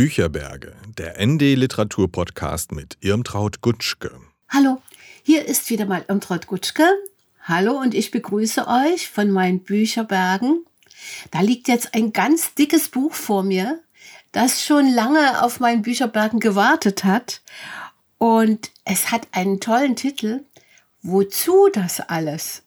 [0.00, 4.18] Bücherberge, der ND Literatur Podcast mit Irmtraut Gutschke.
[4.48, 4.80] Hallo,
[5.22, 6.88] hier ist wieder mal Irmtraut Gutschke.
[7.42, 10.64] Hallo und ich begrüße euch von meinen Bücherbergen.
[11.32, 13.78] Da liegt jetzt ein ganz dickes Buch vor mir,
[14.32, 17.42] das schon lange auf meinen Bücherbergen gewartet hat.
[18.16, 20.44] Und es hat einen tollen Titel.
[21.02, 22.62] Wozu das alles?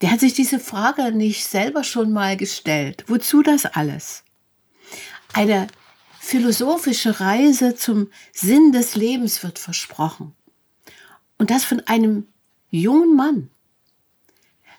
[0.00, 3.04] Wer hat sich diese Frage nicht selber schon mal gestellt?
[3.06, 4.24] Wozu das alles?
[5.32, 5.68] Eine
[6.22, 10.34] philosophische Reise zum Sinn des Lebens wird versprochen.
[11.38, 12.28] Und das von einem
[12.68, 13.50] jungen Mann.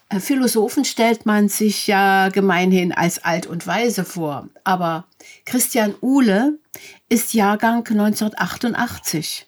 [0.09, 5.07] Äh, Philosophen stellt man sich ja gemeinhin als alt und weise vor, aber
[5.45, 6.59] Christian Uhle
[7.09, 9.47] ist Jahrgang 1988.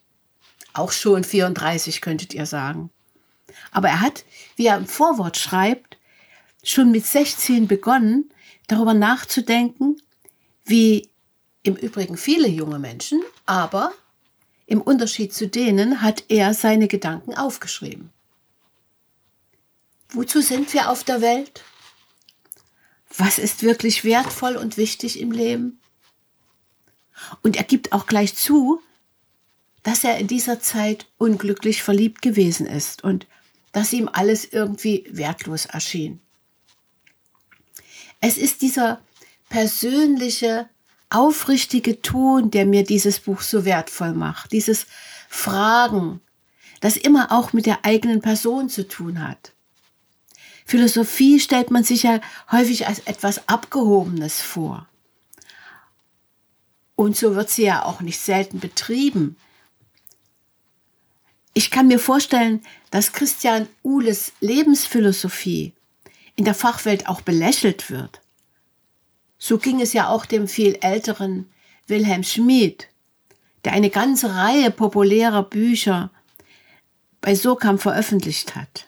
[0.74, 2.90] Auch schon 34 könntet ihr sagen.
[3.72, 4.26] Aber er hat,
[4.56, 6.00] wie er im Vorwort schreibt,
[6.64, 8.32] schon mit 16 begonnen,
[8.68, 9.98] darüber nachzudenken,
[10.66, 11.13] wie
[11.64, 13.94] im Übrigen viele junge Menschen, aber
[14.66, 18.12] im Unterschied zu denen hat er seine Gedanken aufgeschrieben.
[20.10, 21.64] Wozu sind wir auf der Welt?
[23.18, 25.80] Was ist wirklich wertvoll und wichtig im Leben?
[27.42, 28.82] Und er gibt auch gleich zu,
[29.84, 33.28] dass er in dieser Zeit unglücklich verliebt gewesen ist und
[33.72, 36.22] dass ihm alles irgendwie wertlos erschien.
[38.22, 39.02] Es ist dieser
[39.50, 40.70] persönliche,
[41.14, 44.52] aufrichtige Ton, der mir dieses Buch so wertvoll macht.
[44.52, 44.88] Dieses
[45.30, 46.22] Fragen,
[46.82, 49.54] das immer auch mit der eigenen Person zu tun hat.
[50.66, 52.20] Philosophie stellt man sich ja
[52.52, 54.88] häufig als etwas Abgehobenes vor.
[56.96, 59.36] Und so wird sie ja auch nicht selten betrieben.
[61.54, 65.74] Ich kann mir vorstellen, dass Christian Uhles Lebensphilosophie
[66.36, 68.23] in der Fachwelt auch belächelt wird.
[69.46, 71.52] So ging es ja auch dem viel älteren
[71.88, 72.88] Wilhelm Schmid,
[73.66, 76.12] der eine ganze Reihe populärer Bücher
[77.20, 78.88] bei Sokam veröffentlicht hat.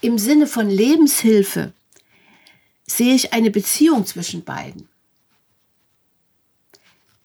[0.00, 1.72] Im Sinne von Lebenshilfe
[2.86, 4.88] sehe ich eine Beziehung zwischen beiden.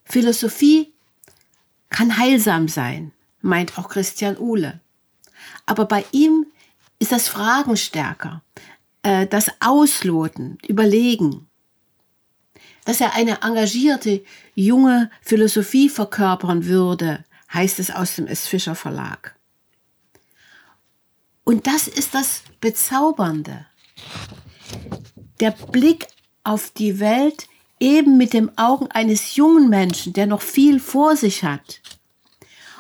[0.04, 0.94] Philosophie
[1.90, 4.80] kann heilsam sein, meint auch Christian Uhle.
[5.68, 6.48] Aber bei ihm
[6.98, 8.42] ist das Fragen stärker,
[9.06, 11.48] äh, das Ausloten, Überlegen.
[12.86, 14.24] Dass er eine engagierte
[14.56, 17.24] junge Philosophie verkörpern würde,
[17.54, 18.48] heißt es aus dem S.
[18.48, 19.36] Fischer Verlag.
[21.44, 23.68] Und das ist das Bezaubernde.
[25.40, 26.08] Der Blick
[26.44, 27.48] auf die Welt
[27.80, 31.82] eben mit dem Augen eines jungen Menschen, der noch viel vor sich hat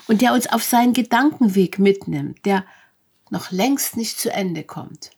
[0.07, 2.65] und der uns auf seinen Gedankenweg mitnimmt, der
[3.29, 5.14] noch längst nicht zu Ende kommt.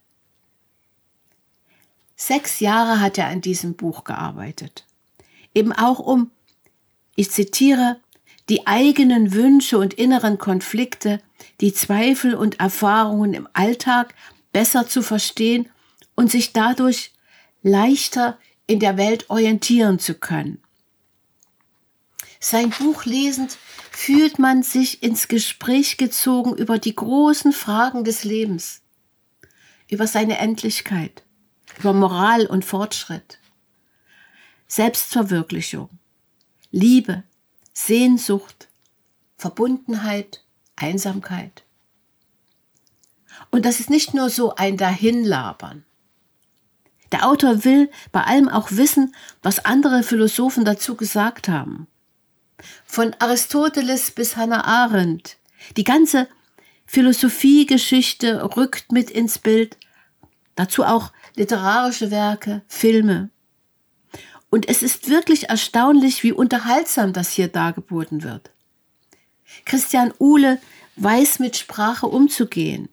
[2.28, 4.86] Sechs Jahre hat er an diesem Buch gearbeitet.
[5.56, 6.30] Eben auch um,
[7.16, 8.02] ich zitiere,
[8.50, 11.22] die eigenen Wünsche und inneren Konflikte,
[11.62, 14.14] die Zweifel und Erfahrungen im Alltag
[14.52, 15.70] besser zu verstehen
[16.16, 17.14] und sich dadurch
[17.64, 20.62] leichter in der Welt orientieren zu können.
[22.42, 23.58] Sein Buch lesend
[23.90, 28.82] fühlt man sich ins Gespräch gezogen über die großen Fragen des Lebens,
[29.90, 31.24] über seine Endlichkeit,
[31.80, 33.40] über Moral und Fortschritt,
[34.68, 35.90] Selbstverwirklichung,
[36.72, 37.24] Liebe,
[37.74, 38.68] Sehnsucht,
[39.38, 40.44] Verbundenheit,
[40.76, 41.64] Einsamkeit.
[43.52, 45.86] Und das ist nicht nur so ein Dahinlabern.
[47.12, 51.88] Der Autor will bei allem auch wissen, was andere Philosophen dazu gesagt haben.
[52.86, 55.38] Von Aristoteles bis Hannah Arendt.
[55.78, 56.28] Die ganze
[56.86, 59.78] Philosophiegeschichte rückt mit ins Bild.
[60.56, 63.30] Dazu auch literarische Werke, Filme.
[64.50, 68.52] Und es ist wirklich erstaunlich, wie unterhaltsam das hier dargeboten wird.
[69.64, 70.60] Christian Uhle
[70.96, 72.90] weiß mit Sprache umzugehen,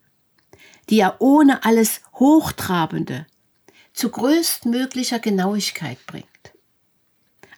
[0.90, 3.26] die er ohne alles Hochtrabende
[3.94, 6.26] zu größtmöglicher Genauigkeit bringt.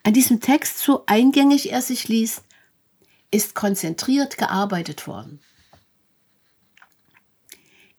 [0.05, 2.45] An diesem Text, so eingängig er sich liest,
[3.33, 5.41] ist konzentriert gearbeitet worden.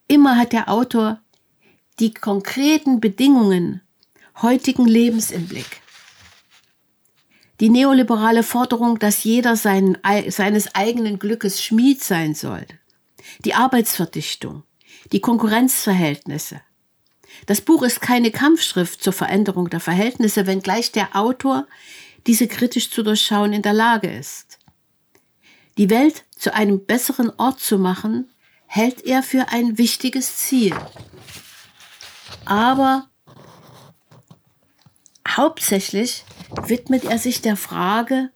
[0.06, 1.20] Immer hat der Autor
[2.00, 3.82] die konkreten Bedingungen
[4.40, 5.82] heutigen Lebens im Blick.
[7.60, 9.98] Die neoliberale Forderung, dass jeder sein,
[10.28, 12.66] seines eigenen Glückes Schmied sein soll.
[13.44, 14.62] Die Arbeitsverdichtung.
[15.10, 16.60] Die Konkurrenzverhältnisse.
[17.46, 21.66] Das Buch ist keine Kampfschrift zur Veränderung der Verhältnisse, wenngleich der Autor
[22.26, 24.58] diese kritisch zu durchschauen in der Lage ist.
[25.78, 28.30] Die Welt zu einem besseren Ort zu machen,
[28.66, 30.74] hält er für ein wichtiges Ziel.
[32.44, 33.08] Aber
[35.28, 36.24] hauptsächlich
[36.66, 38.30] widmet er sich der Frage,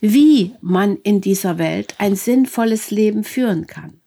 [0.00, 4.00] wie man in dieser Welt ein sinnvolles Leben führen kann.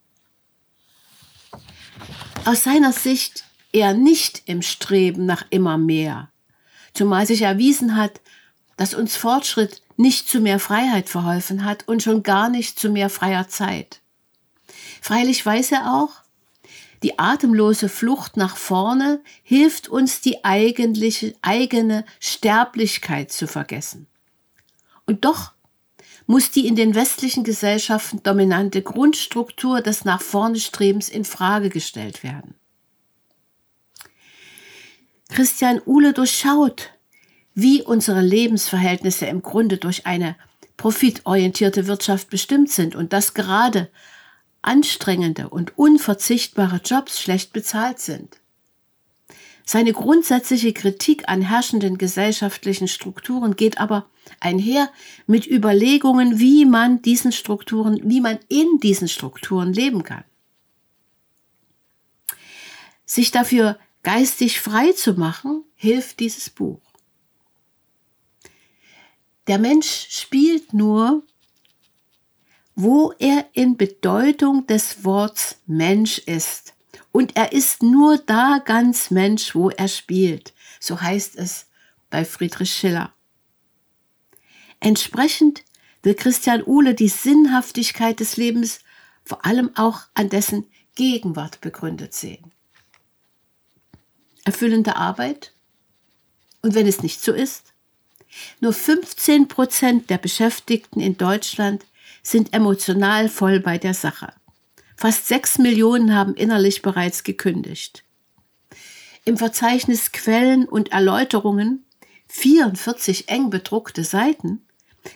[2.45, 6.29] Aus seiner Sicht eher nicht im Streben nach immer mehr,
[6.93, 8.21] zumal sich erwiesen hat,
[8.77, 13.09] dass uns Fortschritt nicht zu mehr Freiheit verholfen hat und schon gar nicht zu mehr
[13.09, 14.01] freier Zeit.
[15.01, 16.24] Freilich weiß er auch,
[17.05, 24.07] die atemlose Flucht nach vorne hilft uns, die eigentliche, eigene Sterblichkeit zu vergessen.
[25.05, 25.51] Und doch
[26.25, 32.23] muss die in den westlichen Gesellschaften dominante Grundstruktur des nach vorne Strebens in Frage gestellt
[32.23, 32.55] werden.
[35.29, 36.89] Christian Uhle durchschaut,
[37.53, 40.35] wie unsere Lebensverhältnisse im Grunde durch eine
[40.75, 43.91] profitorientierte Wirtschaft bestimmt sind und dass gerade
[44.65, 48.39] anstrengende und unverzichtbare Jobs schlecht bezahlt sind.
[49.65, 54.07] Seine grundsätzliche Kritik an herrschenden gesellschaftlichen Strukturen geht aber
[54.39, 54.91] einher
[55.25, 60.23] mit Überlegungen, wie man diesen Strukturen, wie man in diesen Strukturen leben kann.
[63.05, 66.81] Sich dafür geistig frei zu machen, hilft dieses Buch.
[69.47, 71.23] Der Mensch spielt nur,
[72.75, 76.73] wo er in Bedeutung des Worts Mensch ist.
[77.11, 80.53] Und er ist nur da ganz Mensch, wo er spielt.
[80.79, 81.67] So heißt es
[82.09, 83.13] bei Friedrich Schiller.
[84.81, 85.63] Entsprechend
[86.03, 88.79] will Christian Uhle die Sinnhaftigkeit des Lebens
[89.23, 92.51] vor allem auch an dessen Gegenwart begründet sehen.
[94.43, 95.53] Erfüllende Arbeit?
[96.61, 97.73] Und wenn es nicht so ist?
[98.59, 101.85] Nur 15 Prozent der Beschäftigten in Deutschland
[102.25, 104.33] sind emotional voll bei der Sache.
[104.97, 108.03] Fast sechs Millionen haben innerlich bereits gekündigt.
[109.25, 111.85] Im Verzeichnis Quellen und Erläuterungen,
[112.27, 114.65] 44 eng bedruckte Seiten,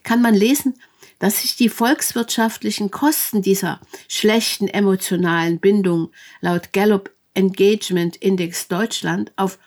[0.03, 0.75] kann man lesen,
[1.17, 6.11] dass sich die volkswirtschaftlichen Kosten dieser schlechten emotionalen Bindung
[6.41, 9.57] laut Gallup Engagement Index Deutschland auf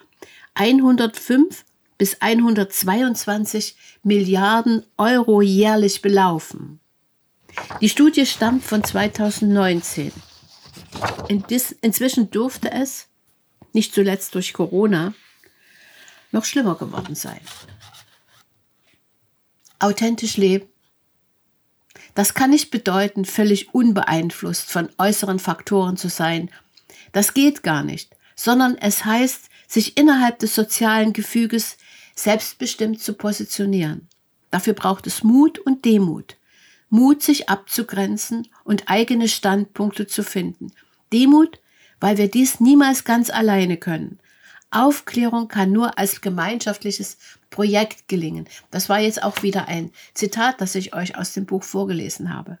[0.53, 1.65] 105
[1.97, 6.79] bis 122 Milliarden Euro jährlich belaufen.
[7.81, 10.11] Die Studie stammt von 2019.
[11.81, 13.07] Inzwischen dürfte es,
[13.73, 15.13] nicht zuletzt durch Corona,
[16.31, 17.41] noch schlimmer geworden sein.
[19.79, 20.67] Authentisch leben.
[22.15, 26.51] Das kann nicht bedeuten, völlig unbeeinflusst von äußeren Faktoren zu sein.
[27.11, 31.77] Das geht gar nicht, sondern es heißt, sich innerhalb des sozialen Gefüges
[32.15, 34.07] selbstbestimmt zu positionieren.
[34.51, 36.37] Dafür braucht es Mut und Demut.
[36.93, 40.71] Mut, sich abzugrenzen und eigene Standpunkte zu finden.
[41.11, 41.59] Demut,
[41.99, 44.19] weil wir dies niemals ganz alleine können.
[44.69, 47.17] Aufklärung kann nur als gemeinschaftliches
[47.49, 48.47] Projekt gelingen.
[48.69, 52.59] Das war jetzt auch wieder ein Zitat, das ich euch aus dem Buch vorgelesen habe.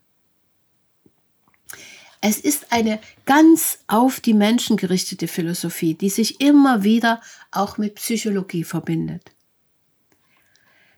[2.19, 7.21] Es ist eine ganz auf die Menschen gerichtete Philosophie, die sich immer wieder
[7.51, 9.29] auch mit Psychologie verbindet.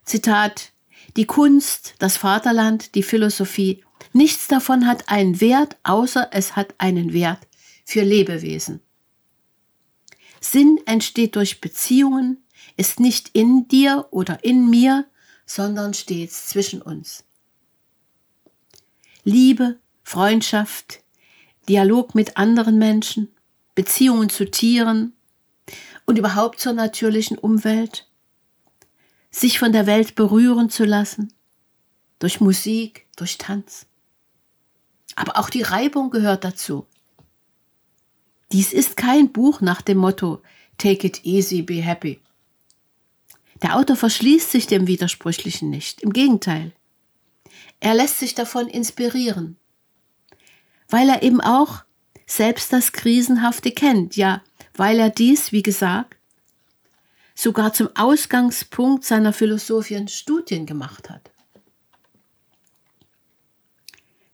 [0.06, 0.72] Zitat
[1.16, 7.13] die Kunst, das Vaterland, die Philosophie, nichts davon hat einen Wert, außer es hat einen
[7.13, 7.48] Wert
[7.86, 8.81] für Lebewesen.
[10.42, 12.44] Sinn entsteht durch Beziehungen,
[12.78, 15.06] ist nicht in dir oder in mir,
[15.46, 17.24] sondern stets zwischen uns.
[19.24, 21.01] Liebe, Freundschaft,
[21.68, 23.34] Dialog mit anderen Menschen,
[23.74, 25.13] Beziehungen zu Tieren
[26.06, 28.08] und überhaupt zur natürlichen Umwelt
[29.36, 31.34] sich von der Welt berühren zu lassen,
[32.20, 33.86] durch Musik, durch Tanz.
[35.15, 36.88] Aber auch die Reibung gehört dazu.
[38.51, 40.42] Dies ist kein Buch nach dem Motto
[40.77, 42.20] Take it easy, be happy.
[43.62, 46.74] Der Autor verschließt sich dem Widersprüchlichen nicht, im Gegenteil.
[47.80, 49.58] Er lässt sich davon inspirieren,
[50.89, 51.84] weil er eben auch
[52.25, 54.42] selbst das Krisenhafte kennt, ja,
[54.75, 56.14] weil er dies, wie gesagt,
[57.36, 61.30] sogar zum Ausgangspunkt seiner philosophischen Studien gemacht hat.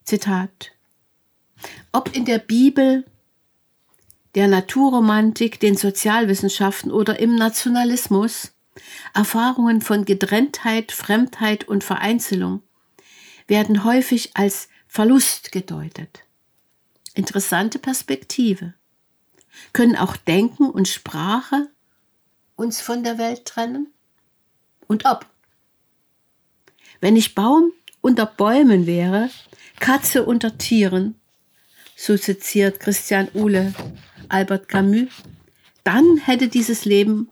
[0.05, 0.71] Zitat.
[1.91, 3.05] Ob in der Bibel,
[4.35, 8.53] der Naturromantik, den Sozialwissenschaften oder im Nationalismus,
[9.13, 12.61] Erfahrungen von Getrenntheit, Fremdheit und Vereinzelung
[13.47, 16.23] werden häufig als Verlust gedeutet.
[17.13, 18.73] Interessante Perspektive.
[19.73, 21.69] Können auch Denken und Sprache
[22.61, 23.91] uns von der Welt trennen?
[24.87, 25.25] Und ob?
[26.99, 29.31] Wenn ich Baum unter Bäumen wäre,
[29.79, 31.15] Katze unter Tieren,
[31.95, 33.73] so seziert Christian Uhle
[34.29, 35.09] Albert Camus,
[35.83, 37.29] dann hätte dieses Leben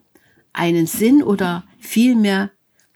[0.51, 2.49] einen Sinn oder vielmehr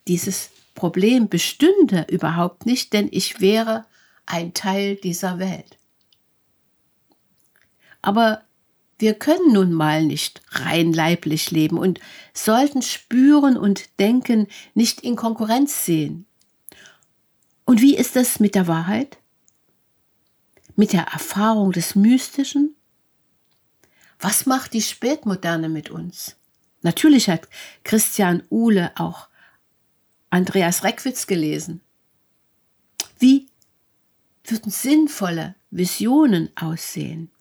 [0.08, 3.86] dieses Problem bestünde überhaupt nicht, denn ich wäre
[4.25, 5.78] ein Teil dieser Welt.
[8.02, 8.44] Aber
[9.00, 12.00] wir können nun mal nicht rein leiblich leben und
[12.34, 16.26] sollten Spüren und Denken nicht in Konkurrenz sehen.
[17.66, 19.18] Und wie ist es mit der Wahrheit?
[20.76, 22.76] Mit der Erfahrung des Mystischen?
[24.20, 26.36] Was macht die Spätmoderne mit uns?
[26.82, 27.48] Natürlich hat
[27.84, 29.28] Christian Uhle auch
[30.30, 31.82] Andreas Reckwitz gelesen.
[33.20, 33.48] Wie
[34.46, 37.33] würden sinnvolle Visionen aussehen?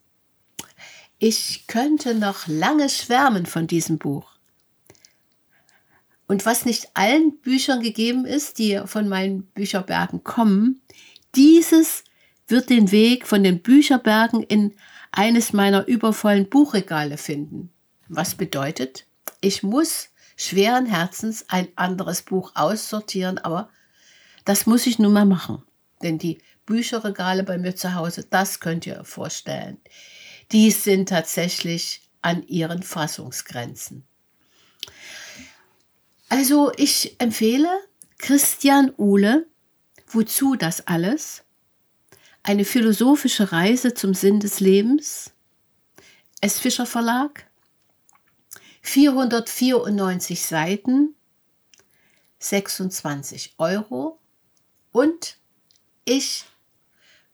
[1.24, 4.28] Ich könnte noch lange schwärmen von diesem Buch.
[6.26, 10.82] Und was nicht allen Büchern gegeben ist, die von meinen Bücherbergen kommen,
[11.36, 12.02] dieses
[12.48, 14.74] wird den Weg von den Bücherbergen in
[15.12, 17.70] eines meiner übervollen Buchregale finden.
[18.08, 19.06] Was bedeutet,
[19.40, 23.70] ich muss schweren Herzens ein anderes Buch aussortieren, aber
[24.44, 25.62] das muss ich nun mal machen.
[26.02, 29.78] Denn die Bücherregale bei mir zu Hause, das könnt ihr euch vorstellen
[30.52, 34.04] die sind tatsächlich an ihren Fassungsgrenzen.
[36.28, 37.68] Also ich empfehle
[38.18, 39.46] Christian Uhle,
[40.06, 41.42] wozu das alles?
[42.42, 45.32] Eine philosophische Reise zum Sinn des Lebens,
[46.40, 46.58] S.
[46.58, 47.46] Fischer Verlag,
[48.82, 51.14] 494 Seiten,
[52.38, 54.18] 26 Euro
[54.90, 55.38] und
[56.04, 56.44] ich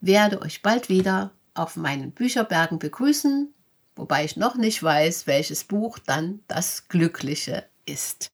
[0.00, 3.52] werde euch bald wieder auf meinen Bücherbergen begrüßen,
[3.96, 8.28] wobei ich noch nicht weiß, welches Buch dann das Glückliche ist.